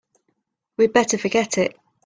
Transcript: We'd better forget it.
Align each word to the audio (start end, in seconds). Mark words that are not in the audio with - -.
We'd 0.77 0.93
better 0.93 1.19
forget 1.19 1.59
it. 1.59 1.77